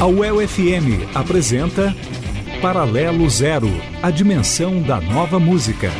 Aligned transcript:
A 0.00 0.06
UEL-FM 0.06 1.10
apresenta 1.12 1.92
Paralelo 2.62 3.28
Zero, 3.28 3.68
a 4.00 4.12
dimensão 4.12 4.80
da 4.80 5.00
nova 5.00 5.40
música. 5.40 5.90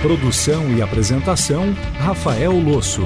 Produção 0.00 0.72
e 0.72 0.80
apresentação, 0.80 1.76
Rafael 1.98 2.52
Losso. 2.52 3.02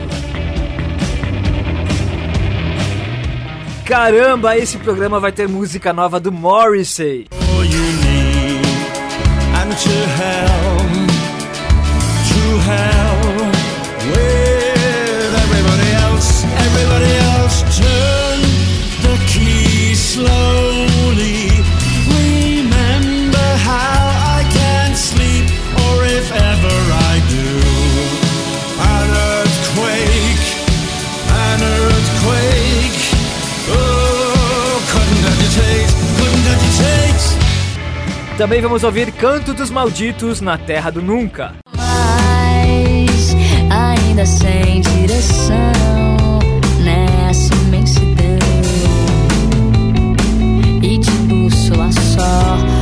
Caramba, 3.86 4.59
esse 4.59 4.77
programa 4.77 5.18
vai 5.18 5.32
ter 5.32 5.48
música 5.48 5.95
nova 5.95 6.20
do 6.20 6.30
Morrissey. 6.30 7.27
Também 38.36 38.60
vamos 38.60 38.84
ouvir 38.84 39.10
Canto 39.12 39.54
dos 39.54 39.70
Malditos 39.70 40.42
na 40.42 40.58
Terra 40.58 40.90
do 40.90 41.00
Nunca. 41.00 41.54
Mas 41.74 43.34
ainda 43.70 44.27
sem 44.27 44.83
direção 44.83 45.56
né? 46.84 47.06
nessa 47.27 47.55
imensidão 47.55 48.36
e 50.83 50.98
de 50.98 51.11
a 51.80 51.92
só. 51.92 52.75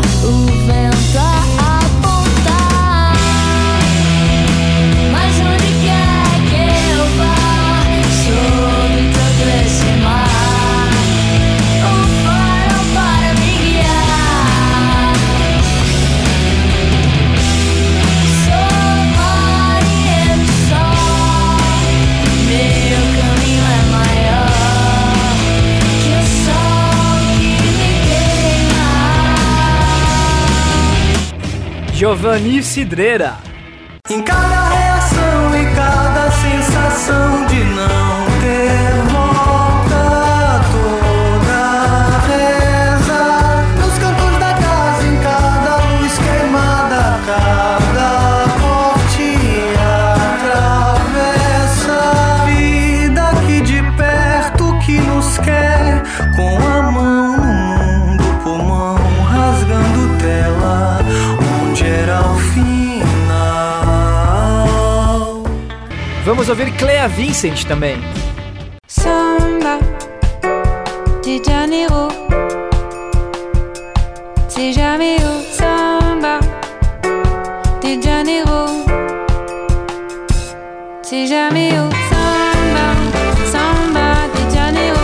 Giovanni 32.04 32.62
Cidreira. 32.62 33.38
Em 34.10 34.20
cada 34.20 34.83
ouvir 66.54 66.70
Clea 66.76 67.08
Vincent 67.08 67.64
também. 67.64 67.96
Samba 68.86 69.80
de 71.20 71.42
Janeiro. 71.44 72.08
Samba 75.50 76.38
de 81.04 81.26
Janeiro. 81.26 81.90
Samba, 82.08 82.94
samba 83.50 84.28
de 84.32 84.54
Janeiro. 84.54 84.96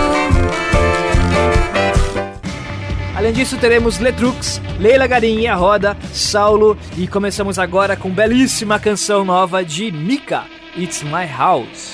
Além 3.16 3.33
disso, 3.33 3.59
teremos 3.59 3.99
Letrux, 3.99 4.62
Leila 4.78 5.09
Garinha 5.09 5.56
Roda, 5.56 5.97
Saulo 6.12 6.78
e 6.97 7.09
começamos 7.09 7.59
agora 7.59 7.97
com 7.97 8.09
belíssima 8.09 8.78
canção 8.78 9.25
nova 9.25 9.65
de 9.65 9.91
Mika. 9.91 10.59
It's 10.76 11.03
My 11.03 11.26
House. 11.26 11.90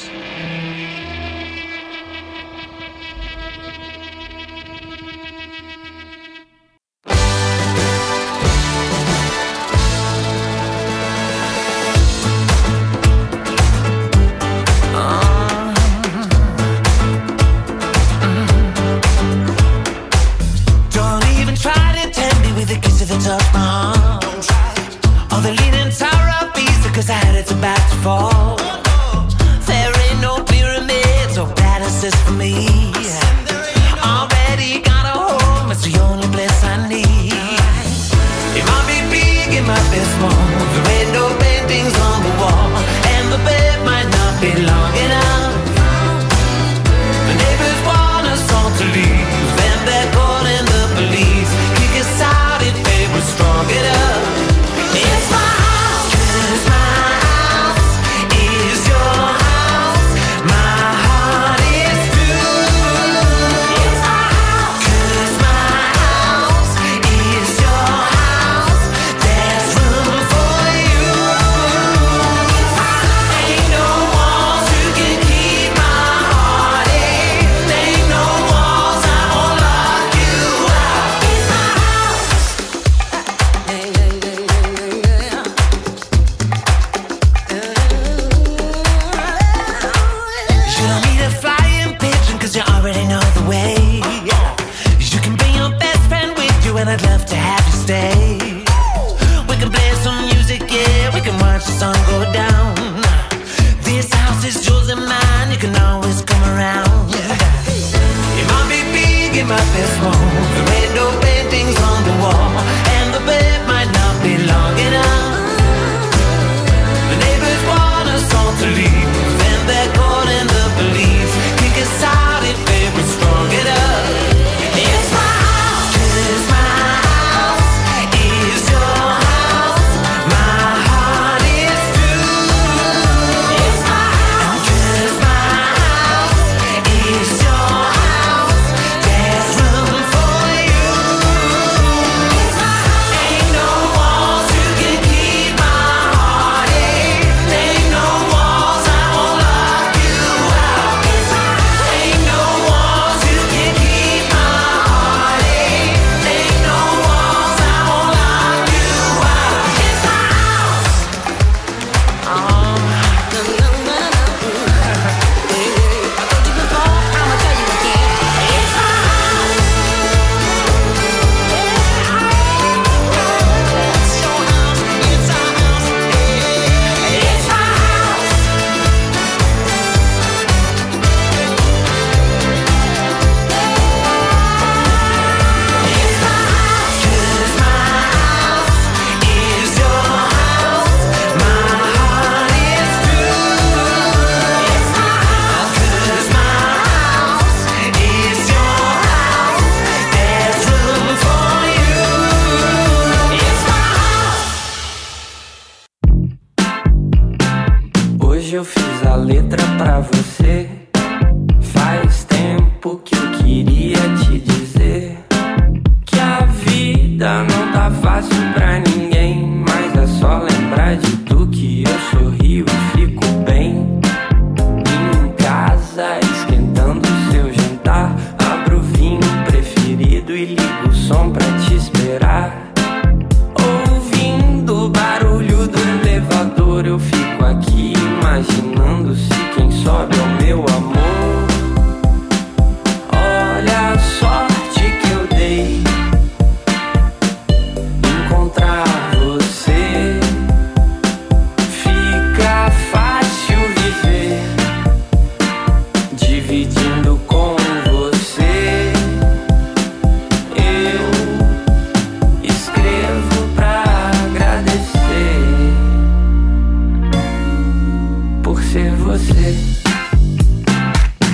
Ser 268.76 268.94
você. 268.96 269.56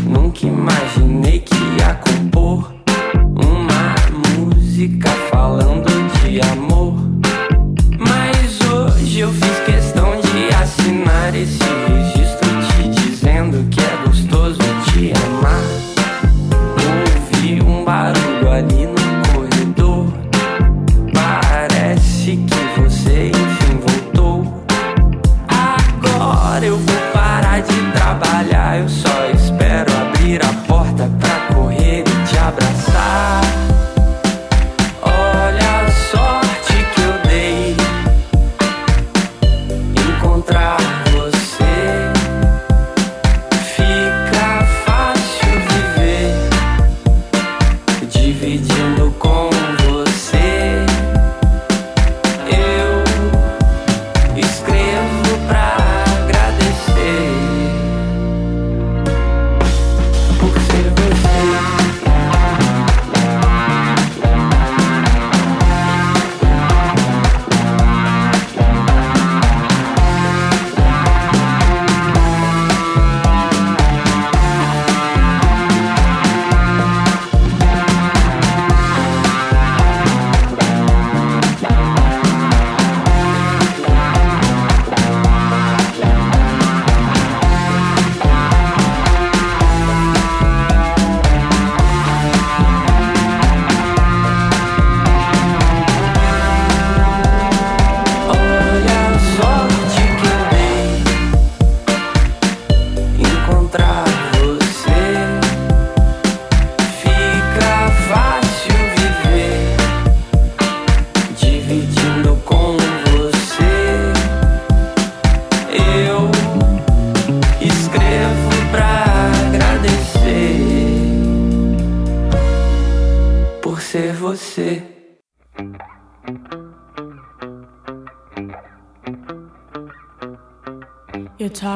Nunca 0.06 0.47
imaginei 0.47 1.41
que 1.41 1.56
ia 1.77 1.94
compor 1.94 2.73
uma 3.35 4.47
música 4.47 5.11
falando 5.29 5.91
de 6.23 6.41
amor. 6.41 6.71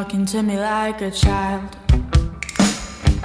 Talking 0.03 0.27
to 0.27 0.43
me 0.43 0.59
like 0.61 1.01
a 1.01 1.11
child. 1.11 1.75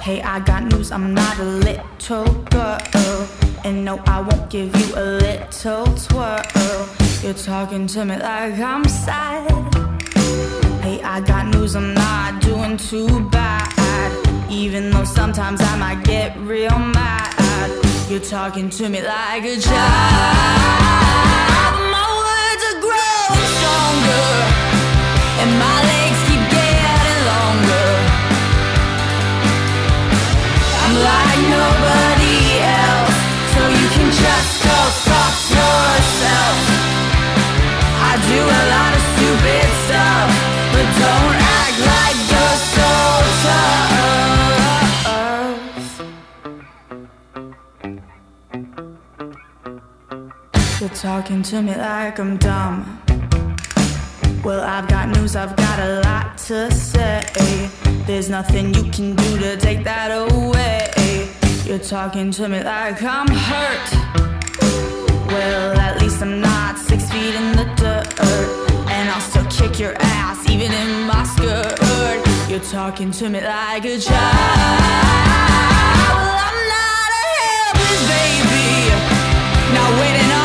Hey, 0.00 0.22
I 0.22 0.40
got 0.40 0.62
news, 0.64 0.90
I'm 0.90 1.12
not 1.12 1.38
a 1.38 1.44
little 1.44 2.24
girl. 2.50 3.28
And 3.62 3.84
no, 3.84 4.02
I 4.06 4.22
won't 4.22 4.48
give 4.48 4.74
you 4.80 4.86
a 4.94 5.04
little 5.22 5.84
twirl. 6.06 6.86
You're 7.22 7.34
talking 7.34 7.86
to 7.88 8.06
me 8.06 8.16
like 8.16 8.58
I'm 8.58 8.84
sad. 8.88 9.50
Hey, 10.82 10.98
I 11.02 11.20
got 11.20 11.48
news, 11.54 11.76
I'm 11.76 11.92
not 11.92 12.40
doing 12.40 12.78
too 12.78 13.28
bad. 13.28 14.10
Even 14.50 14.90
though 14.90 15.04
sometimes 15.04 15.60
I 15.60 15.76
might 15.76 16.02
get 16.04 16.34
real 16.38 16.78
mad. 16.78 17.70
You're 18.08 18.28
talking 18.38 18.70
to 18.70 18.88
me 18.88 19.02
like 19.02 19.44
a 19.44 19.56
child. 19.60 19.76
My 21.96 22.08
words 22.24 22.62
are 22.70 22.80
growing 22.86 23.48
stronger. 23.56 24.28
And 25.42 25.50
my 25.58 25.78
legs 25.90 26.21
talking 51.02 51.42
to 51.42 51.60
me 51.62 51.74
like 51.74 52.18
I'm 52.20 52.36
dumb. 52.36 53.02
Well, 54.44 54.60
I've 54.60 54.86
got 54.88 55.08
news, 55.08 55.34
I've 55.34 55.56
got 55.56 55.78
a 55.80 56.00
lot 56.00 56.38
to 56.46 56.70
say. 56.70 57.81
There's 58.04 58.28
nothing 58.28 58.74
you 58.74 58.82
can 58.90 59.14
do 59.14 59.38
to 59.38 59.56
take 59.56 59.84
that 59.84 60.10
away. 60.10 61.30
You're 61.64 61.78
talking 61.78 62.32
to 62.32 62.48
me 62.48 62.62
like 62.62 63.00
I'm 63.02 63.28
hurt. 63.28 63.88
Well, 65.28 65.78
at 65.78 66.00
least 66.02 66.20
I'm 66.20 66.40
not 66.40 66.78
six 66.78 67.10
feet 67.10 67.34
in 67.34 67.52
the 67.52 67.64
dirt. 67.76 68.20
And 68.90 69.08
I'll 69.08 69.20
still 69.20 69.46
kick 69.46 69.78
your 69.78 69.94
ass, 69.98 70.50
even 70.50 70.72
in 70.72 71.06
my 71.06 71.24
skirt. 71.24 71.78
You're 72.50 72.68
talking 72.70 73.12
to 73.12 73.28
me 73.30 73.40
like 73.40 73.84
a 73.84 73.98
child. 73.98 74.12
Well, 76.10 76.36
I'm 76.46 76.58
not 76.76 77.10
a 77.22 77.26
helpless 77.46 78.02
baby. 78.10 78.90
Not 79.72 79.90
waiting 80.00 80.30
on 80.32 80.41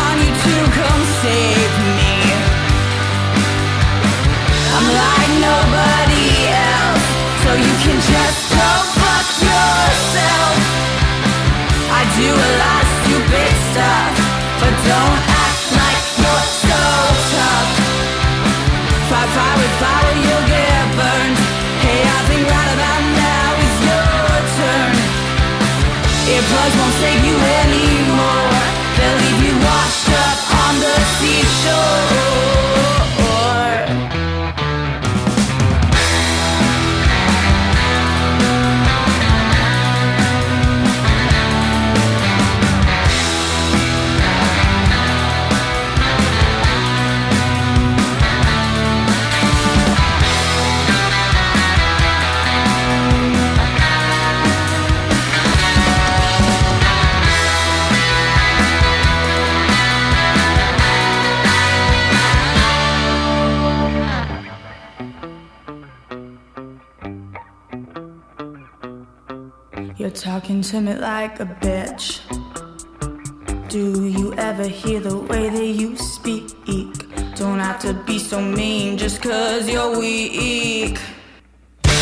Like 26.50 26.76
my 26.78 26.87
to 70.68 70.82
me 70.82 70.94
like 70.96 71.40
a 71.40 71.46
bitch. 71.46 72.20
Do 73.70 74.06
you 74.06 74.34
ever 74.34 74.68
hear 74.68 75.00
the 75.00 75.18
way 75.18 75.50
that 75.50 75.66
you 75.66 75.96
speak? 75.96 76.52
Don't 77.36 77.60
have 77.60 77.80
to 77.84 77.94
be 77.94 78.20
so 78.20 78.42
mean 78.42 78.98
just 78.98 79.22
cause 79.22 79.70
you're 79.70 79.98
weak. 79.98 81.00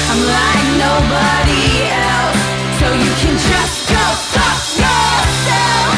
I'm 0.09 0.21
like 0.33 0.67
nobody 0.87 1.65
else, 2.09 2.41
so 2.79 2.87
you 3.05 3.11
can 3.21 3.35
just 3.51 3.77
go 3.93 4.03
fuck 4.33 4.61
yourself. 4.81 5.93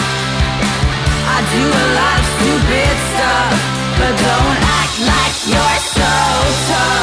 I 1.36 1.38
do 1.56 1.64
a 1.84 1.88
lot 2.00 2.18
of 2.20 2.28
stupid 2.36 2.96
stuff, 3.12 3.52
but 3.98 4.14
don't 4.28 4.60
act 4.80 4.96
like 5.12 5.36
you're 5.52 5.80
so 5.96 6.12
tough. 6.68 6.97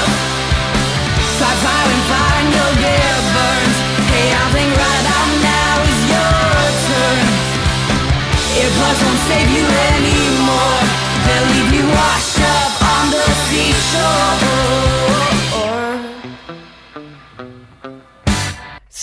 The. 9.28 9.54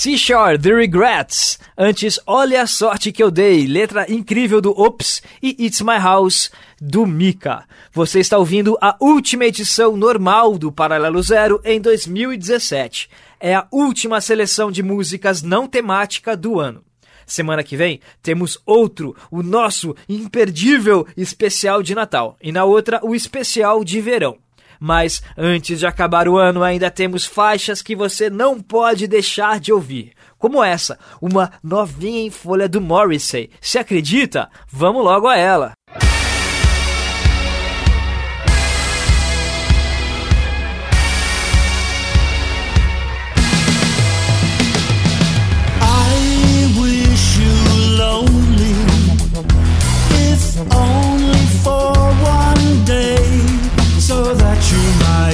Seashore, 0.01 0.57
The 0.57 0.73
Regrets. 0.73 1.59
Antes, 1.77 2.19
Olha 2.25 2.63
a 2.63 2.65
Sorte 2.65 3.11
Que 3.11 3.21
Eu 3.21 3.29
Dei, 3.29 3.67
letra 3.67 4.11
incrível 4.11 4.59
do 4.59 4.71
Ops 4.71 5.21
e 5.43 5.55
It's 5.63 5.79
My 5.81 5.99
House, 5.99 6.49
do 6.81 7.05
Mika. 7.05 7.65
Você 7.93 8.19
está 8.19 8.39
ouvindo 8.39 8.75
a 8.81 8.97
última 8.99 9.45
edição 9.45 9.95
normal 9.95 10.57
do 10.57 10.71
Paralelo 10.71 11.21
Zero 11.21 11.61
em 11.63 11.79
2017. 11.79 13.11
É 13.39 13.53
a 13.53 13.67
última 13.71 14.19
seleção 14.19 14.71
de 14.71 14.81
músicas 14.81 15.43
não 15.43 15.67
temática 15.67 16.35
do 16.35 16.59
ano. 16.59 16.83
Semana 17.25 17.63
que 17.63 17.77
vem 17.77 17.99
temos 18.21 18.59
outro, 18.65 19.15
o 19.29 19.41
nosso 19.41 19.95
imperdível 20.07 21.07
especial 21.15 21.81
de 21.81 21.95
Natal. 21.95 22.37
E 22.41 22.51
na 22.51 22.63
outra, 22.63 22.99
o 23.03 23.15
especial 23.15 23.83
de 23.83 23.99
verão. 24.01 24.37
Mas 24.83 25.21
antes 25.37 25.77
de 25.77 25.85
acabar 25.85 26.27
o 26.27 26.37
ano, 26.37 26.63
ainda 26.63 26.89
temos 26.89 27.23
faixas 27.23 27.83
que 27.83 27.95
você 27.95 28.31
não 28.31 28.59
pode 28.59 29.05
deixar 29.05 29.59
de 29.59 29.71
ouvir. 29.71 30.13
Como 30.39 30.63
essa, 30.63 30.97
uma 31.21 31.51
novinha 31.63 32.25
em 32.25 32.31
folha 32.31 32.67
do 32.67 32.81
Morrissey. 32.81 33.51
Se 33.61 33.77
acredita? 33.77 34.49
Vamos 34.67 35.03
logo 35.03 35.27
a 35.27 35.37
ela. 35.37 35.73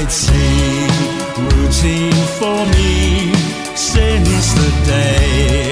Might 0.07 0.13
see 0.13 0.87
routine 1.37 2.13
for 2.39 2.65
me 2.77 3.33
since 3.75 4.53
the 4.53 4.71
day 4.85 5.66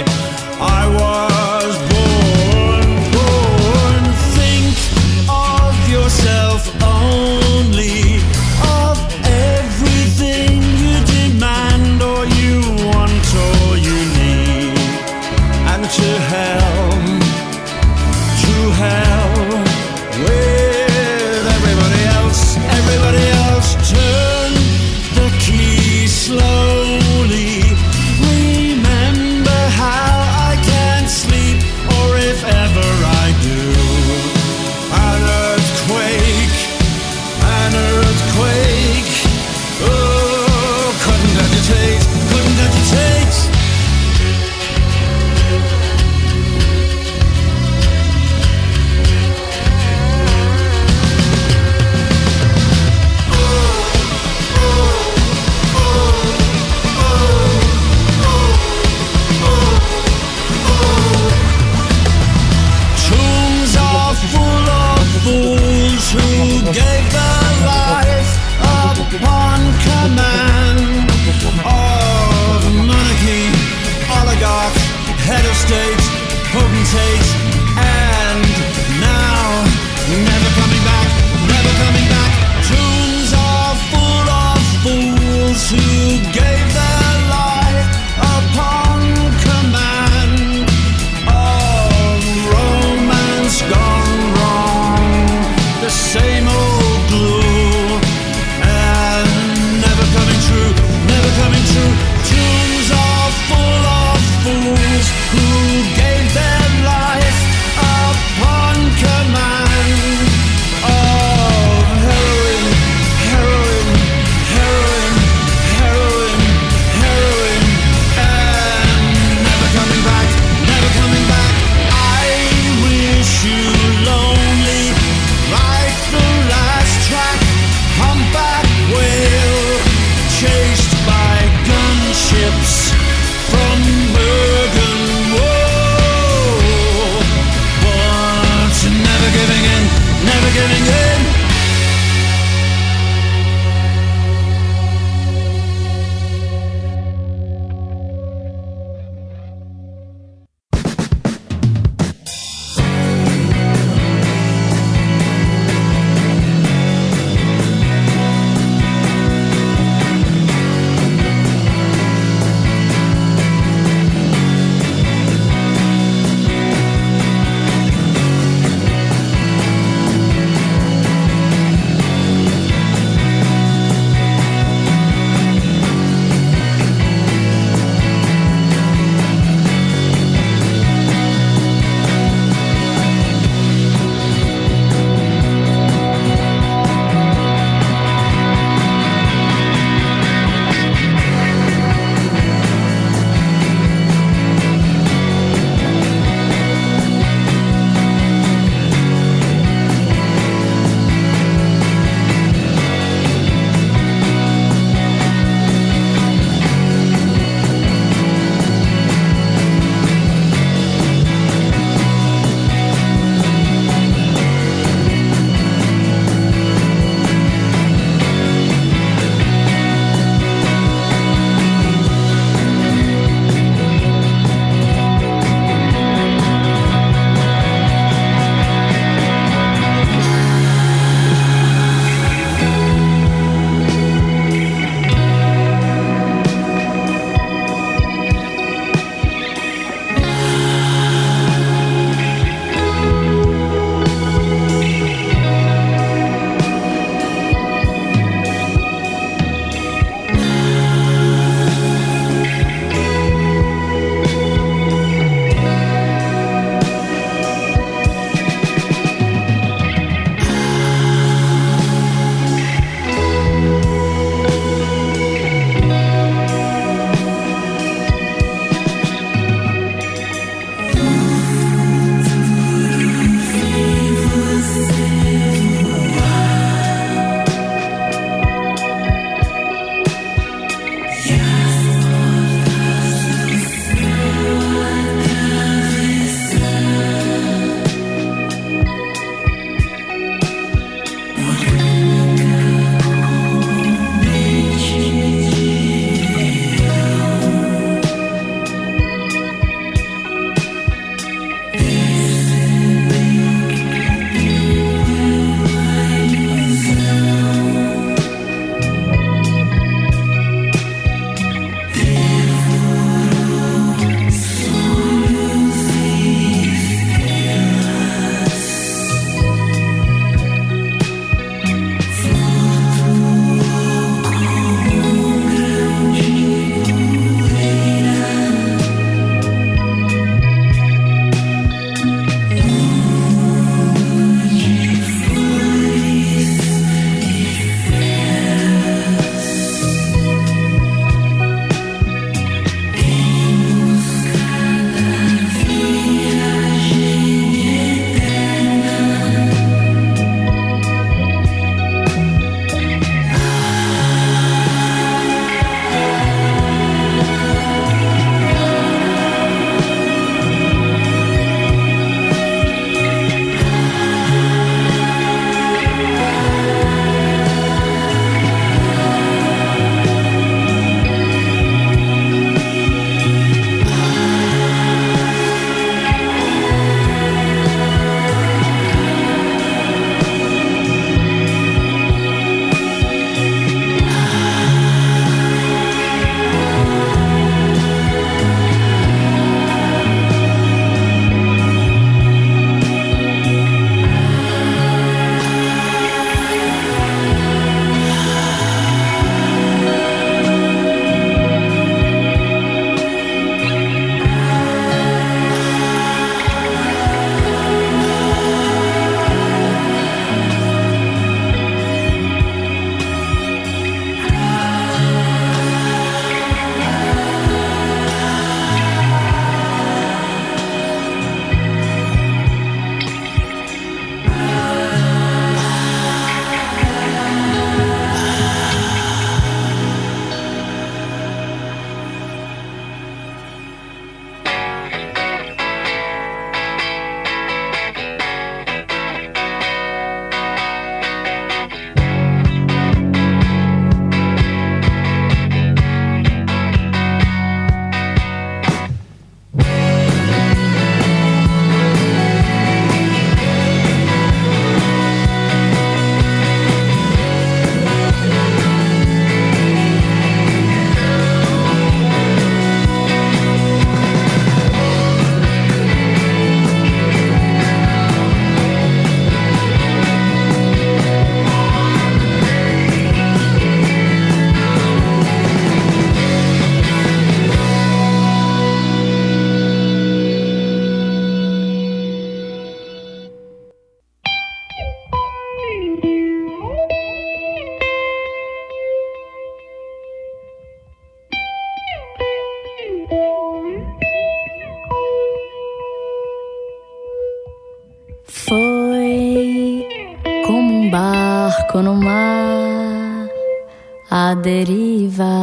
deriva, 504.45 505.34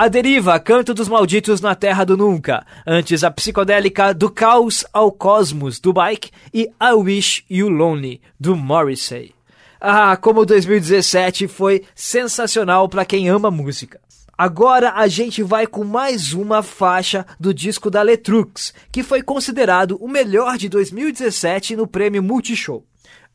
A 0.00 0.08
Deriva, 0.08 0.58
Canto 0.58 0.94
dos 0.94 1.08
Malditos 1.08 1.60
na 1.60 1.74
Terra 1.74 2.04
do 2.04 2.16
Nunca. 2.16 2.64
Antes, 2.86 3.22
a 3.22 3.30
psicodélica 3.30 4.14
Do 4.14 4.30
Caos 4.30 4.82
ao 4.94 5.12
Cosmos, 5.12 5.78
do 5.78 5.92
Bike. 5.92 6.30
E 6.54 6.70
I 6.82 6.92
Wish 6.94 7.44
You 7.50 7.68
Lonely, 7.68 8.18
do 8.40 8.56
Morrissey. 8.56 9.34
Ah, 9.78 10.16
como 10.16 10.46
2017 10.46 11.46
foi 11.46 11.84
sensacional 11.94 12.88
para 12.88 13.04
quem 13.04 13.28
ama 13.28 13.50
música. 13.50 14.00
Agora 14.38 14.94
a 14.94 15.06
gente 15.06 15.42
vai 15.42 15.66
com 15.66 15.84
mais 15.84 16.32
uma 16.32 16.62
faixa 16.62 17.26
do 17.38 17.52
disco 17.52 17.90
da 17.90 18.00
Letrux, 18.00 18.72
que 18.90 19.02
foi 19.02 19.20
considerado 19.22 19.98
o 20.00 20.08
melhor 20.08 20.56
de 20.56 20.70
2017 20.70 21.76
no 21.76 21.86
prêmio 21.86 22.22
Multishow. 22.22 22.82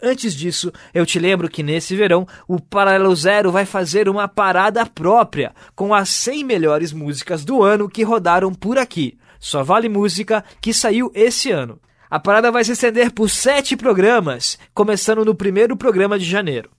Antes 0.05 0.35
disso, 0.35 0.71
eu 0.93 1.03
te 1.03 1.17
lembro 1.17 1.49
que 1.49 1.63
nesse 1.63 1.95
verão 1.95 2.27
o 2.47 2.61
Paralelo 2.61 3.15
Zero 3.15 3.51
vai 3.51 3.65
fazer 3.65 4.07
uma 4.07 4.27
parada 4.27 4.85
própria 4.85 5.51
com 5.75 5.95
as 5.95 6.09
100 6.09 6.43
melhores 6.43 6.93
músicas 6.93 7.43
do 7.43 7.63
ano 7.63 7.89
que 7.89 8.03
rodaram 8.03 8.53
por 8.53 8.77
aqui. 8.77 9.17
Só 9.39 9.63
vale 9.63 9.89
música 9.89 10.45
que 10.61 10.71
saiu 10.75 11.11
esse 11.15 11.49
ano. 11.49 11.79
A 12.07 12.19
parada 12.19 12.51
vai 12.51 12.63
se 12.63 12.73
estender 12.73 13.09
por 13.09 13.31
sete 13.31 13.75
programas, 13.75 14.59
começando 14.75 15.25
no 15.25 15.33
primeiro 15.33 15.75
programa 15.75 16.19
de 16.19 16.25
janeiro. 16.25 16.69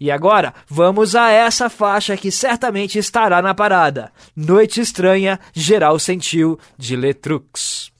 E 0.00 0.10
agora, 0.10 0.52
vamos 0.66 1.14
a 1.14 1.30
essa 1.30 1.70
faixa 1.70 2.16
que 2.16 2.32
certamente 2.32 2.98
estará 2.98 3.40
na 3.40 3.54
parada. 3.54 4.10
Noite 4.34 4.80
Estranha, 4.80 5.38
Geral 5.52 5.96
Sentiu, 6.00 6.58
de 6.76 6.96
Letrux. 6.96 7.93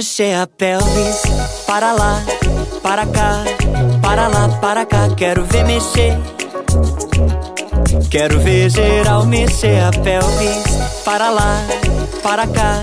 Mexer 0.00 0.32
a 0.34 0.46
pelvis. 0.46 1.20
Para 1.66 1.92
lá, 1.92 2.22
para 2.82 3.04
cá, 3.04 3.44
para 4.00 4.28
lá, 4.28 4.48
para 4.58 4.86
cá. 4.86 5.10
Quero 5.14 5.44
ver 5.44 5.62
mexer. 5.66 6.18
Quero 8.10 8.40
ver 8.40 8.70
geral 8.70 9.26
mexer 9.26 9.78
a 9.84 9.90
pelvis. 9.90 11.02
Para 11.04 11.28
lá, 11.28 11.62
para 12.22 12.46
cá, 12.46 12.82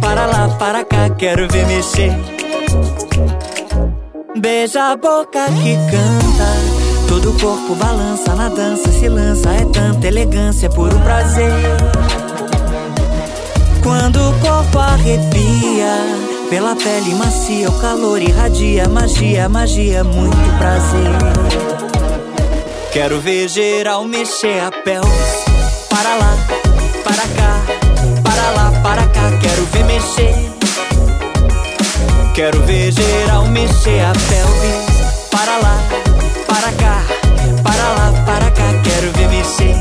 para 0.00 0.26
lá, 0.26 0.48
para 0.58 0.84
cá. 0.84 1.08
Quero 1.10 1.46
ver 1.48 1.64
mexer. 1.68 2.12
Beija 4.36 4.90
a 4.90 4.96
boca 4.96 5.46
que 5.62 5.76
canta. 5.92 7.06
Todo 7.06 7.30
o 7.30 7.38
corpo 7.38 7.76
balança 7.76 8.34
na 8.34 8.48
dança, 8.48 8.90
se 8.90 9.08
lança. 9.08 9.48
É 9.50 9.64
tanta 9.66 10.08
elegância, 10.08 10.68
puro 10.68 10.98
prazer. 10.98 11.52
Quando 13.80 14.16
o 14.16 14.40
corpo 14.40 14.78
arrepia, 14.80 16.27
pela 16.48 16.74
pele 16.74 17.14
macia, 17.14 17.68
o 17.68 17.72
calor 17.80 18.20
irradia. 18.20 18.88
Magia, 18.88 19.48
magia, 19.48 20.02
muito 20.02 20.36
prazer. 20.58 21.12
Quero 22.92 23.20
ver 23.20 23.48
geral 23.48 24.04
mexer 24.04 24.60
a 24.60 24.70
pelvis. 24.70 25.44
Para 25.88 26.16
lá, 26.16 26.36
para 27.04 27.22
cá, 27.36 27.60
para 28.22 28.50
lá, 28.50 28.80
para 28.82 29.06
cá. 29.08 29.30
Quero 29.40 29.64
ver 29.66 29.84
mexer. 29.84 30.34
Quero 32.34 32.62
ver 32.62 32.92
geral 32.92 33.46
mexer 33.46 34.00
a 34.00 34.12
pelvis. 34.12 35.28
Para 35.30 35.58
lá, 35.58 35.78
para 36.46 36.72
cá, 36.72 37.02
para 37.62 37.88
lá, 37.92 38.24
para 38.24 38.50
cá. 38.50 38.72
Quero 38.82 39.12
ver 39.12 39.28
mexer. 39.28 39.76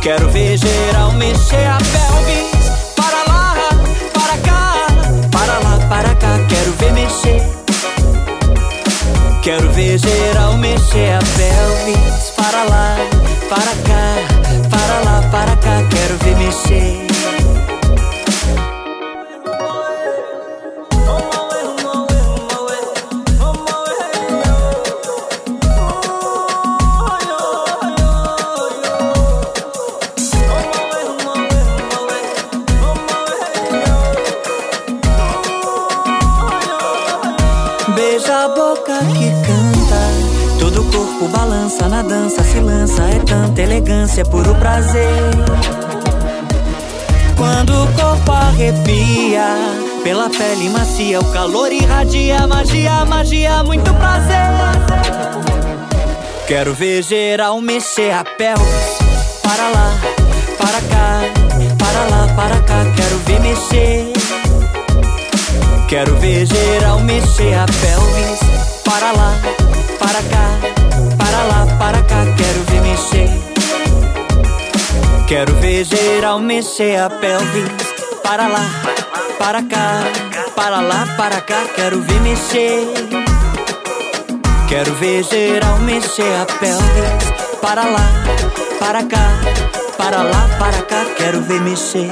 Quero 0.00 0.30
ver 0.30 0.56
geral 0.56 1.12
mexer 1.12 1.66
a 1.66 1.78
pelvis. 1.78 2.51
Quero 9.42 9.72
ver 9.72 9.98
geral 9.98 10.56
mexer 10.56 11.14
a 11.14 11.18
pelvis. 11.18 12.30
Para 12.36 12.62
lá, 12.62 12.96
para 13.48 13.74
cá, 13.82 14.70
para 14.70 15.00
lá, 15.00 15.28
para 15.32 15.56
cá. 15.56 15.82
Quero 15.90 16.16
ver 16.18 16.36
mexer. 16.36 17.11
Corpo 41.22 41.28
balança 41.28 41.88
na 41.88 42.02
dança, 42.02 42.42
se 42.42 42.58
lança. 42.58 43.02
É 43.02 43.18
tanta 43.20 43.60
elegância, 43.60 44.24
puro 44.24 44.54
prazer. 44.56 45.06
Quando 47.36 47.70
o 47.70 47.86
corpo 47.92 48.32
arrepia, 48.32 49.44
pela 50.02 50.28
pele 50.30 50.68
macia, 50.70 51.20
o 51.20 51.24
calor 51.32 51.72
irradia. 51.72 52.46
Magia, 52.46 53.04
magia, 53.04 53.62
muito 53.62 53.92
prazer. 53.94 54.36
Quero 56.46 56.74
ver 56.74 57.02
geral 57.02 57.60
mexer 57.60 58.12
a 58.12 58.24
pelvis. 58.24 58.98
Para 59.42 59.68
lá, 59.68 59.94
para 60.58 60.80
cá, 60.90 61.20
para 61.78 62.16
lá, 62.16 62.34
para 62.34 62.60
cá. 62.62 62.84
Quero 62.96 63.18
ver 63.18 63.40
mexer. 63.40 64.12
Quero 65.88 66.16
ver 66.16 66.46
geral 66.46 67.00
mexer 67.00 67.54
a 67.54 67.66
pelvis. 67.66 68.40
Para 68.84 69.12
lá, 69.12 69.34
para 69.98 70.22
cá, 70.22 70.81
para 71.32 71.44
lá, 71.44 71.66
para 71.78 72.02
cá. 72.02 72.24
Quero 72.36 72.60
ver 72.68 72.80
mexer. 72.82 73.28
Quero 75.26 75.54
ver 75.54 75.84
geral 75.84 76.38
mexer 76.38 77.00
a 77.00 77.08
pelvis. 77.08 77.70
Para 78.22 78.48
lá, 78.48 78.66
para 79.38 79.62
cá, 79.62 80.02
para 80.54 80.80
lá, 80.80 81.06
para 81.16 81.40
cá. 81.40 81.64
Quero 81.74 82.00
ver 82.02 82.20
mexer. 82.20 82.86
Quero 84.68 84.94
ver 84.94 85.24
geral 85.24 85.78
mexer 85.78 86.34
a 86.42 86.46
pelvis. 86.46 87.58
Para 87.60 87.84
lá, 87.84 88.06
para 88.78 89.02
cá, 89.04 89.26
para 89.96 90.22
lá, 90.22 90.48
para 90.58 90.82
cá. 90.82 91.04
Quero 91.16 91.40
ver 91.40 91.60
mexer. 91.60 92.10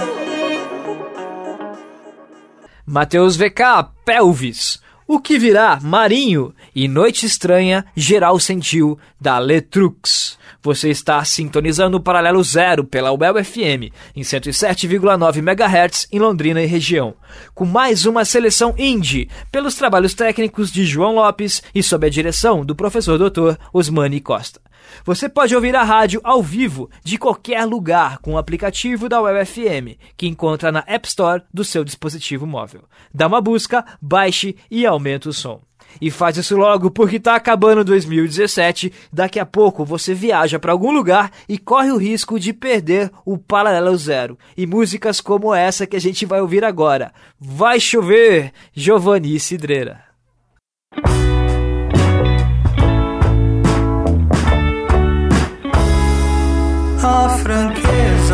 Matheus 2.87 3.37
VK, 3.37 3.93
Pelvis. 4.05 4.80
O 5.13 5.19
que 5.19 5.41
virá, 5.41 5.81
Marinho 5.83 6.55
e 6.73 6.87
Noite 6.87 7.27
Estranha, 7.27 7.85
geral 7.97 8.39
sentiu, 8.39 8.97
da 9.21 9.41
Letrux. 9.41 10.39
Você 10.63 10.91
está 10.91 11.25
sintonizando 11.25 11.97
o 11.97 12.01
Paralelo 12.01 12.43
Zero 12.43 12.85
pela 12.85 13.13
UEL 13.13 13.45
FM, 13.45 13.93
em 14.15 14.23
107,9 14.23 15.39
MHz 15.39 16.09
em 16.13 16.19
Londrina 16.19 16.63
e 16.63 16.67
região, 16.67 17.15
com 17.55 17.65
mais 17.65 18.07
uma 18.07 18.25
seleção 18.25 18.75
indie, 18.77 19.29
pelos 19.51 19.75
trabalhos 19.75 20.15
técnicos 20.15 20.71
de 20.71 20.85
João 20.85 21.15
Lopes 21.15 21.63
e 21.75 21.83
sob 21.83 22.07
a 22.07 22.11
direção 22.11 22.65
do 22.65 22.75
professor 22.75 23.19
Dr. 23.19 23.57
Osmani 23.73 24.21
Costa. 24.21 24.61
Você 25.05 25.29
pode 25.29 25.55
ouvir 25.55 25.75
a 25.77 25.83
rádio 25.83 26.21
ao 26.25 26.43
vivo 26.43 26.91
de 27.05 27.17
qualquer 27.19 27.65
lugar 27.65 28.19
com 28.19 28.35
o 28.35 28.39
aplicativo 28.39 29.09
da 29.09 29.21
UFM, 29.23 29.97
que 30.17 30.27
encontra 30.27 30.73
na 30.73 30.85
App 30.87 31.07
Store 31.07 31.43
do 31.53 31.65
seu 31.65 31.85
dispositivo 31.85 32.47
móvel. 32.47 32.83
Dá 33.13 33.27
uma 33.27 33.41
busca, 33.41 33.85
baixe 34.01 34.57
e 34.71 34.87
aumente 34.87 35.29
o 35.29 35.33
som. 35.33 35.63
E 36.01 36.11
faz 36.11 36.37
isso 36.37 36.57
logo 36.57 36.91
porque 36.91 37.19
tá 37.19 37.35
acabando 37.35 37.85
2017, 37.85 38.93
daqui 39.13 39.39
a 39.39 39.47
pouco 39.47 39.85
você 39.85 40.13
viaja 40.13 40.59
para 40.59 40.73
algum 40.73 40.91
lugar 40.91 41.31
e 41.49 41.57
corre 41.57 41.91
o 41.91 41.97
risco 41.97 42.39
de 42.39 42.53
perder 42.53 43.11
o 43.25 43.39
Paralelo 43.39 43.97
Zero. 43.97 44.39
E 44.57 44.67
músicas 44.67 45.21
como 45.21 45.55
essa 45.55 45.87
que 45.87 45.97
a 45.97 46.01
gente 46.01 46.27
vai 46.27 46.41
ouvir 46.41 46.65
agora. 46.65 47.13
Vai 47.39 47.81
chover, 47.81 48.53
Giovanni 48.75 49.39
Cidreira. 49.41 50.11
a 57.03 57.29
franqueza. 57.39 58.30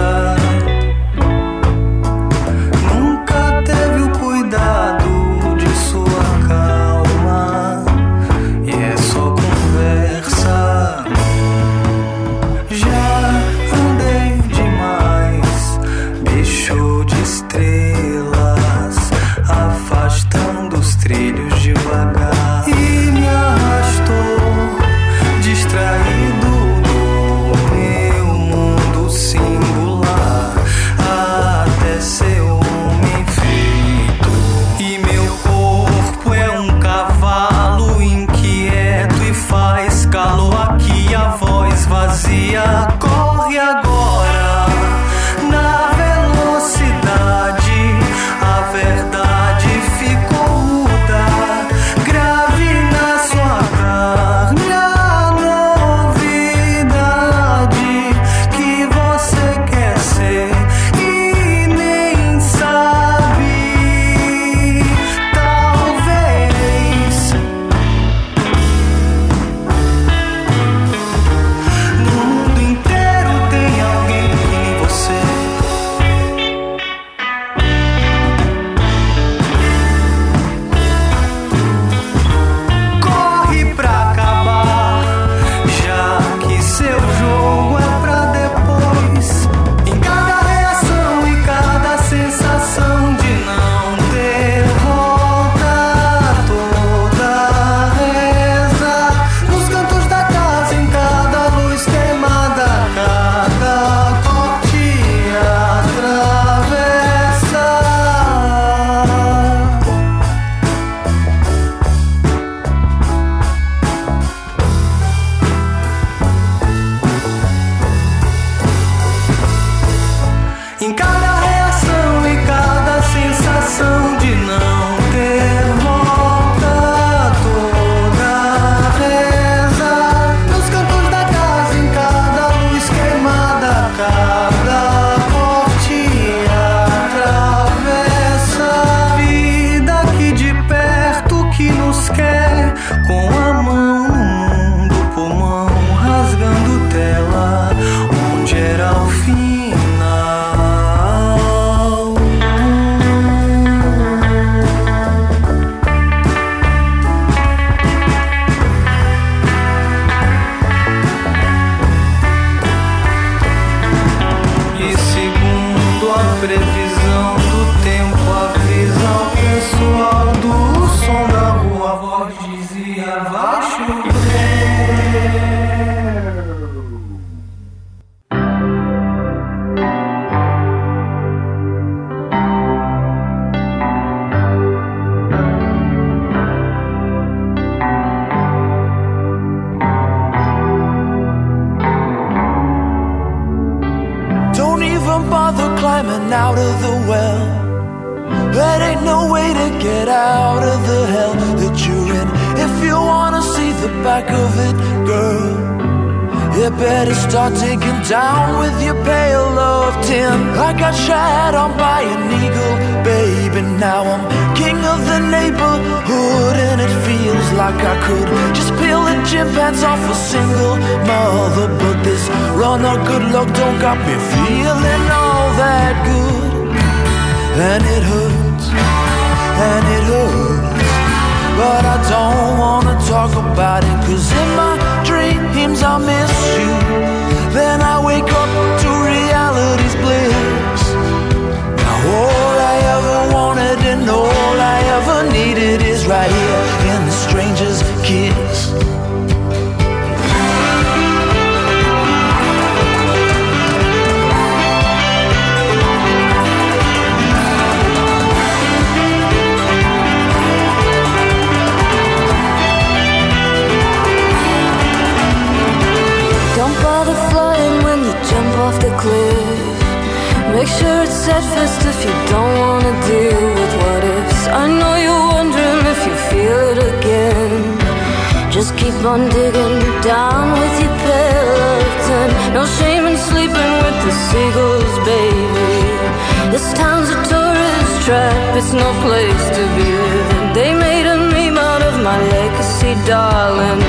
it's 288.56 288.72
no 288.72 288.90
place 289.04 289.44
to 289.50 289.62
be 289.76 289.84
living. 289.84 290.52
They 290.54 290.72
made 290.72 291.06
a 291.06 291.18
meme 291.18 291.58
out 291.58 291.82
of 291.82 292.02
my 292.02 292.18
legacy, 292.36 292.94
darling. 293.04 293.80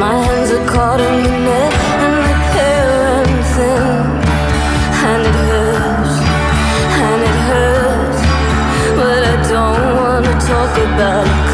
My 0.00 0.14
hands 0.24 0.50
are 0.56 0.66
caught 0.66 1.00
in 1.00 1.16
the 1.22 1.34
net 1.48 1.72
and 2.02 2.14
they're 2.24 2.44
pale 2.54 2.96
and 3.18 3.32
thin. 3.52 3.84
And 5.10 5.20
it 5.30 5.38
hurts, 5.48 6.14
and 7.08 7.20
it 7.30 7.38
hurts. 7.50 8.20
But 8.98 9.20
I 9.32 9.36
don't 9.52 9.86
wanna 10.00 10.34
talk 10.48 10.72
about 10.88 11.26
it. 11.26 11.49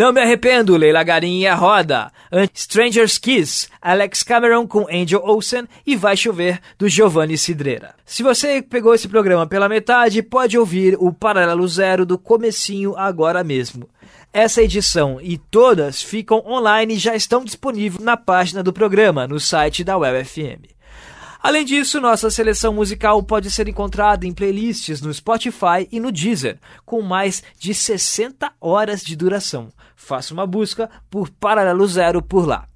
Não 0.00 0.14
me 0.14 0.20
arrependo, 0.22 0.78
Leila 0.78 1.02
Garim 1.02 1.40
e 1.40 1.46
a 1.46 1.54
Roda. 1.54 2.10
An- 2.32 2.48
Stranger's 2.54 3.18
Kiss, 3.18 3.68
Alex 3.82 4.22
Cameron 4.22 4.66
com 4.66 4.86
Angel 4.90 5.20
Olsen 5.22 5.68
e 5.86 5.94
Vai 5.94 6.16
Chover, 6.16 6.58
do 6.78 6.88
Giovanni 6.88 7.36
Cidreira. 7.36 7.94
Se 8.06 8.22
você 8.22 8.62
pegou 8.62 8.94
esse 8.94 9.06
programa 9.06 9.46
pela 9.46 9.68
metade, 9.68 10.22
pode 10.22 10.56
ouvir 10.56 10.96
o 10.98 11.12
Paralelo 11.12 11.68
Zero 11.68 12.06
do 12.06 12.16
comecinho 12.16 12.96
agora 12.96 13.44
mesmo. 13.44 13.90
Essa 14.32 14.62
edição 14.62 15.18
e 15.20 15.36
todas 15.36 16.00
ficam 16.00 16.42
online 16.46 16.94
e 16.94 16.98
já 16.98 17.14
estão 17.14 17.44
disponíveis 17.44 18.02
na 18.02 18.16
página 18.16 18.62
do 18.62 18.72
programa, 18.72 19.28
no 19.28 19.38
site 19.38 19.84
da 19.84 19.98
UFM. 19.98 20.64
Além 21.42 21.64
disso, 21.64 22.00
nossa 22.00 22.30
seleção 22.30 22.72
musical 22.72 23.22
pode 23.22 23.50
ser 23.50 23.68
encontrada 23.68 24.26
em 24.26 24.32
playlists 24.32 25.02
no 25.02 25.12
Spotify 25.12 25.86
e 25.92 26.00
no 26.00 26.10
Deezer, 26.10 26.58
com 26.86 27.02
mais 27.02 27.42
de 27.58 27.74
60 27.74 28.50
horas 28.58 29.02
de 29.02 29.14
duração. 29.14 29.70
Faça 30.02 30.32
uma 30.32 30.46
busca 30.46 30.90
por 31.10 31.28
Paralelo 31.28 31.86
Zero 31.86 32.22
por 32.22 32.48
lá. 32.48 32.66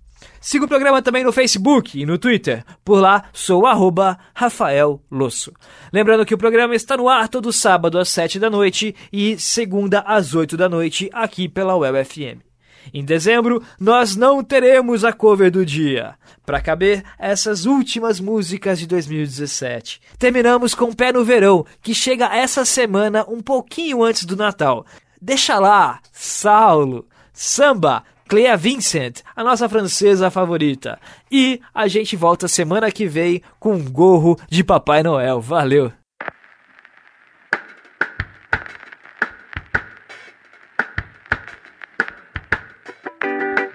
Siga 0.40 0.66
o 0.66 0.68
programa 0.68 1.00
também 1.00 1.24
no 1.24 1.32
Facebook 1.32 1.98
e 1.98 2.04
no 2.04 2.18
Twitter. 2.18 2.62
Por 2.84 3.00
lá, 3.00 3.24
sou 3.32 3.66
arroba 3.66 4.18
Rafael 4.34 5.00
Losso. 5.10 5.50
Lembrando 5.90 6.26
que 6.26 6.34
o 6.34 6.38
programa 6.38 6.76
está 6.76 6.98
no 6.98 7.08
ar 7.08 7.28
todo 7.28 7.50
sábado 7.50 7.98
às 7.98 8.10
7 8.10 8.38
da 8.38 8.50
noite 8.50 8.94
e 9.10 9.38
segunda 9.38 10.00
às 10.00 10.34
8 10.34 10.54
da 10.54 10.68
noite 10.68 11.08
aqui 11.12 11.48
pela 11.48 11.74
Web 11.74 12.04
FM. 12.04 12.44
Em 12.92 13.02
dezembro, 13.02 13.62
nós 13.80 14.14
não 14.14 14.44
teremos 14.44 15.02
a 15.02 15.12
cover 15.12 15.50
do 15.50 15.64
dia, 15.64 16.14
para 16.44 16.60
caber 16.60 17.02
essas 17.18 17.64
últimas 17.64 18.20
músicas 18.20 18.78
de 18.78 18.86
2017. 18.86 20.00
Terminamos 20.18 20.74
com 20.74 20.92
Pé 20.92 21.10
no 21.10 21.24
Verão, 21.24 21.64
que 21.80 21.94
chega 21.94 22.36
essa 22.36 22.66
semana 22.66 23.24
um 23.26 23.40
pouquinho 23.40 24.04
antes 24.04 24.26
do 24.26 24.36
Natal. 24.36 24.84
Deixa 25.20 25.58
lá, 25.58 26.00
Saulo, 26.12 27.08
Samba, 27.34 28.04
Clea 28.28 28.56
Vincent, 28.56 29.22
a 29.34 29.42
nossa 29.42 29.68
francesa 29.68 30.30
favorita. 30.30 30.98
E 31.30 31.60
a 31.74 31.88
gente 31.88 32.14
volta 32.14 32.46
semana 32.46 32.90
que 32.92 33.06
vem 33.06 33.42
com 33.58 33.74
um 33.74 33.84
gorro 33.84 34.38
de 34.48 34.62
Papai 34.62 35.02
Noel. 35.02 35.40
Valeu! 35.40 35.92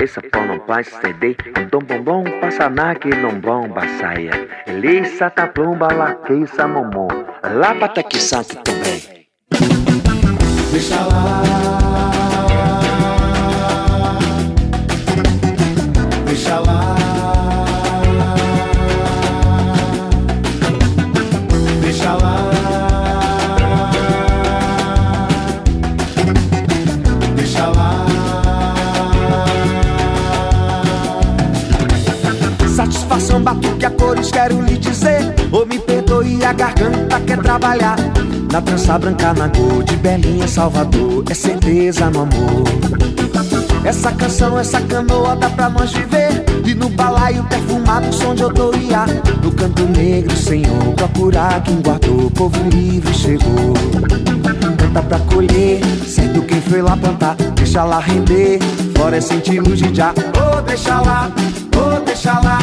Essa 0.01 0.22
pão 0.22 0.47
não 0.47 0.60
passa 0.60 1.01
ceder, 1.01 1.36
dom 1.70 1.80
bombom 1.80 2.24
passa 2.39 2.70
na 2.70 2.95
que 2.95 3.10
não 3.10 3.38
bomba 3.38 3.82
saia. 3.99 4.32
Elisa 4.66 5.30
tá 5.30 5.45
plumba 5.45 5.93
lá 5.93 6.16
que 6.16 6.47
sa 6.47 6.66
momô, 6.66 7.10
lá 7.43 7.74
bata 7.74 8.01
que 8.01 8.18
santo 8.18 8.55
também. 8.64 9.28
Deixa 10.72 10.95
lá. 10.95 11.89
Quero 34.28 34.61
lhe 34.61 34.78
dizer. 34.78 35.34
Ou 35.51 35.65
me 35.65 35.80
perdoe, 35.80 36.43
a 36.43 36.53
garganta 36.53 37.20
quer 37.22 37.39
trabalhar. 37.39 37.95
Na 38.51 38.61
trança 38.61 38.97
branca, 38.97 39.34
na 39.34 39.49
cor 39.49 39.84
de 39.84 39.95
Belinha, 39.97 40.47
Salvador. 40.47 41.24
É 41.30 41.34
certeza 41.34 42.09
no 42.09 42.22
amor. 42.22 42.63
Essa 43.86 44.11
canção, 44.11 44.59
essa 44.59 44.82
canoa 44.82 45.36
dá 45.36 45.49
pra 45.49 45.70
nós 45.70 45.91
viver. 45.91 46.43
E 46.65 46.74
no 46.76 46.89
balaio 46.89 47.43
perfumado, 47.45 48.13
som 48.13 48.36
de 48.36 48.43
autoria. 48.43 49.05
No 49.41 49.51
canto 49.51 49.84
negro, 49.86 50.36
Senhor, 50.36 50.93
procurar 50.95 51.63
quem 51.63 51.82
guardou. 51.82 52.30
Povo 52.32 52.59
livre 52.70 53.13
chegou. 53.13 53.74
Canta 54.78 55.01
pra 55.01 55.20
colher, 55.20 55.80
sendo 56.05 56.41
quem 56.41 56.61
foi 56.61 56.82
lá 56.82 56.97
plantar. 56.97 57.36
Deixa 57.55 57.84
lá 57.84 57.99
render, 57.99 58.59
florescente 58.95 59.59
luz 59.59 59.80
de 59.80 59.93
já. 59.93 60.13
Oh, 60.36 60.61
deixa 60.61 60.99
lá, 61.01 61.32
oh, 61.76 61.99
deixa 62.01 62.34
lá, 62.39 62.59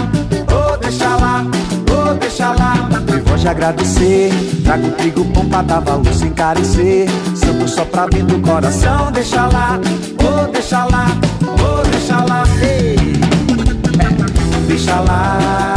deixa 0.86 1.16
lá, 1.16 1.44
oh, 1.90 2.14
deixa 2.14 2.52
lá. 2.52 2.88
Me 3.10 3.20
voz 3.20 3.40
de 3.40 3.48
agradecer, 3.48 4.30
trago 4.64 4.90
trigo 4.92 5.24
bom 5.24 5.44
pra 5.46 5.62
dar 5.62 5.80
valor 5.80 6.12
sem 6.14 6.30
carecer. 6.32 7.08
Santo 7.34 7.68
só 7.68 7.84
pra 7.84 8.06
vir 8.06 8.24
do 8.24 8.38
coração, 8.40 9.10
deixa 9.12 9.46
lá, 9.46 9.78
oh, 10.20 10.46
deixa 10.52 10.84
lá, 10.84 11.06
oh, 11.42 11.88
deixa 11.88 12.16
lá, 12.24 12.44
ei. 12.62 12.96
Deixa 14.68 15.00
lá. 15.00 15.75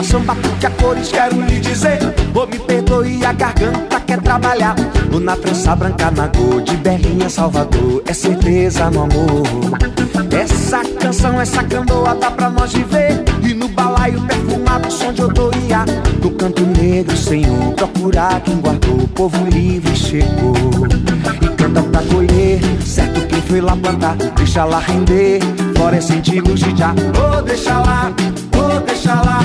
Satisfação 0.00 0.22
batuque 0.22 0.66
a 0.66 0.70
cores, 0.70 1.08
quero 1.08 1.40
lhe 1.42 1.60
dizer. 1.60 1.98
Ou 2.34 2.46
me 2.46 2.58
perdoe, 2.58 3.24
a 3.24 3.32
garganta 3.32 4.00
quer 4.00 4.20
trabalhar. 4.20 4.74
No 5.10 5.20
na 5.20 5.36
trança 5.36 5.76
branca, 5.76 6.10
na 6.10 6.28
cor 6.28 6.62
de 6.62 6.76
Belinha, 6.76 7.28
Salvador. 7.28 8.02
É 8.06 8.12
certeza 8.12 8.90
no 8.90 9.02
amor. 9.02 9.46
Essa 10.30 10.82
canção, 10.98 11.40
essa 11.40 11.62
canoa 11.62 12.14
dá 12.14 12.30
pra 12.30 12.50
nós 12.50 12.72
viver. 12.72 13.22
E 13.42 13.54
no 13.54 13.68
balaio 13.68 14.20
perfumado, 14.22 14.90
som 14.90 15.12
de 15.12 15.22
autoria. 15.22 15.84
No 16.22 16.30
canto 16.32 16.62
negro, 16.62 17.16
Senhor, 17.16 17.72
procurar 17.74 18.40
quem 18.40 18.56
guardou. 18.56 18.96
O 18.96 19.08
povo 19.08 19.44
livre 19.46 19.94
chegou. 19.94 20.54
E 21.42 21.48
canta 21.56 21.82
pra 21.82 22.02
colher, 22.02 22.60
certo 22.84 23.20
quem 23.26 23.42
foi 23.42 23.60
lá 23.60 23.76
plantar. 23.76 24.16
Deixa 24.36 24.64
lá 24.64 24.78
render, 24.78 25.40
florescente 25.76 26.40
luz 26.40 26.60
de 26.60 26.76
já. 26.76 26.94
Oh, 26.94 27.42
deixa 27.42 27.78
lá, 27.78 28.12
oh, 28.56 28.80
deixa 28.80 29.14
lá, 29.14 29.40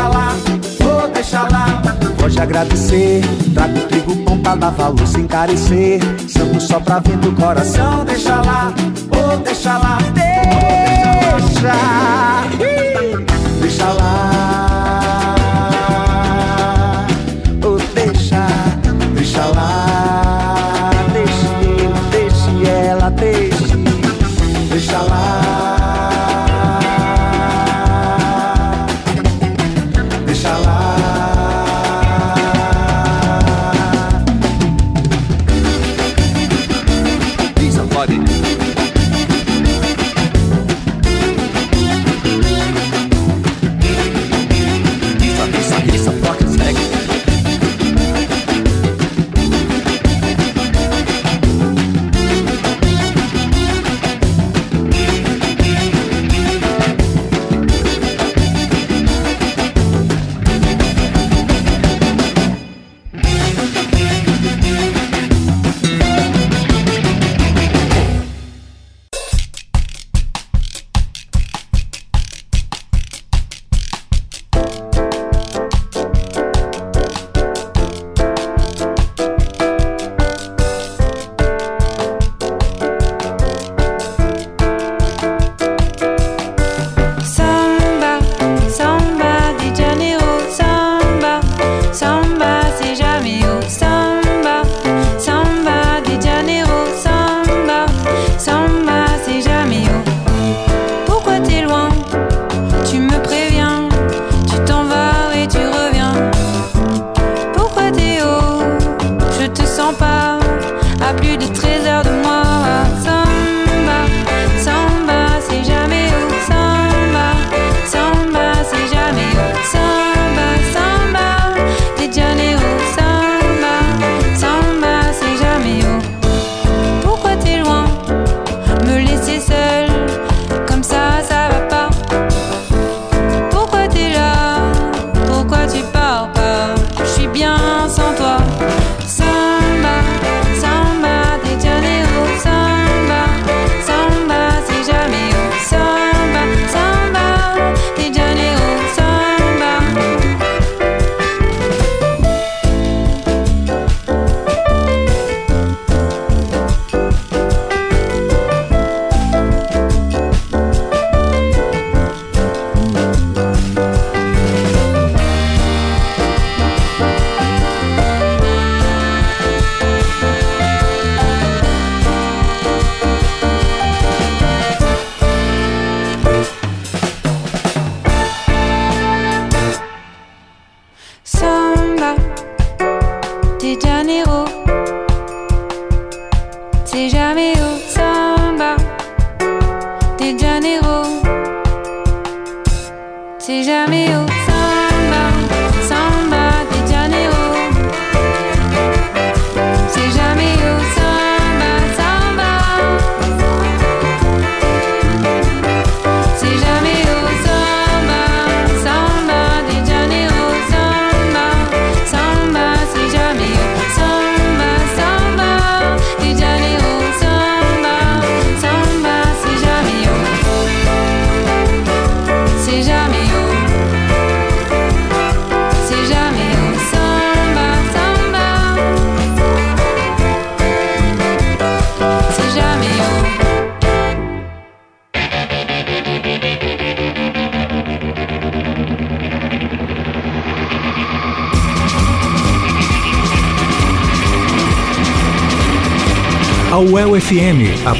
deixa 0.00 0.08
lá, 0.08 0.34
oh, 0.80 1.08
deixa 1.08 1.42
lá. 1.42 1.82
Pode 2.18 2.40
agradecer, 2.40 3.22
trago 3.52 3.80
trigo 3.80 4.14
bom 4.14 4.38
pra 4.38 4.54
dar 4.54 4.70
valor 4.70 5.06
sem 5.06 5.26
carecer. 5.26 6.00
Santo 6.28 6.60
só 6.60 6.80
pra 6.80 7.00
ver 7.00 7.16
do 7.18 7.32
coração, 7.32 8.04
deixa 8.04 8.36
lá, 8.36 8.72
oh, 9.10 9.36
deixa 9.38 9.76
lá, 9.76 9.98
deixa 10.14 11.74